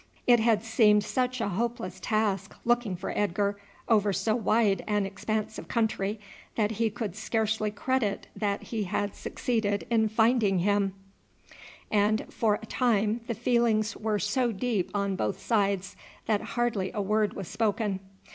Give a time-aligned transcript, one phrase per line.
[0.25, 5.59] It had seemed such a hopeless task looking for Edgar over so wide an expanse
[5.59, 6.19] of country
[6.55, 10.95] that he could scarcely credit that he had succeeded in finding him,
[11.91, 15.95] and for a time the feelings were so deep on both sides
[16.25, 17.99] that hardly a word was spoken.